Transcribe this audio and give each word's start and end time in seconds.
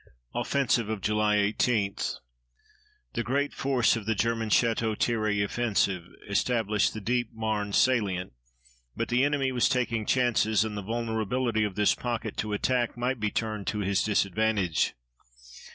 OFFENSIVE 0.33 0.89
OF 0.89 0.99
JULY 0.99 1.35
18 1.35 1.95
The 3.13 3.21
great 3.21 3.53
force 3.53 3.95
of 3.95 4.07
the 4.07 4.15
German 4.15 4.49
Château 4.49 4.99
Thierry 4.99 5.43
offensive 5.43 6.05
established 6.27 6.95
the 6.95 6.99
deep 7.01 7.29
Marne 7.33 7.71
salient, 7.71 8.33
but 8.97 9.09
the 9.09 9.23
enemy 9.23 9.51
was 9.51 9.69
taking 9.69 10.07
chances, 10.07 10.65
and 10.65 10.75
the 10.75 10.81
vulnerability 10.81 11.63
of 11.63 11.75
this 11.75 11.93
pocket 11.93 12.35
to 12.37 12.51
attack 12.51 12.97
might 12.97 13.19
be 13.19 13.29
turned 13.29 13.67
to 13.67 13.81
his 13.81 14.01
disadvantage. 14.01 14.95